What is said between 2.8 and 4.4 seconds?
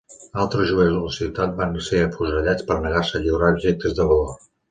negar-se a lliurar objectes de valor.